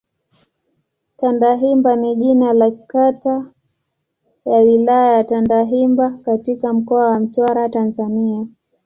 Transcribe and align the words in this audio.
Tandahimba 1.15 1.95
ni 1.95 2.15
jina 2.15 2.53
la 2.53 2.71
kata 2.71 3.51
ya 4.45 4.57
Wilaya 4.59 5.13
ya 5.13 5.23
Tandahimba 5.23 6.09
katika 6.09 6.73
Mkoa 6.73 7.05
wa 7.05 7.19
Mtwara, 7.19 7.69
Tanzania. 7.69 8.47